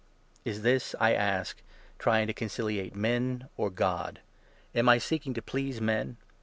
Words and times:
Is 0.43 0.63
this, 0.63 0.95
I 0.99 1.13
ask, 1.13 1.61
trying 1.99 2.25
to 2.25 2.33
conciliate 2.33 2.95
men, 2.95 3.47
or 3.55 3.69
God? 3.69 4.19
Am 4.73 4.89
I 4.89 4.95
ic 4.95 5.03
seeking 5.03 5.35
to 5.35 5.43
please 5.43 5.79
men 5.79 6.17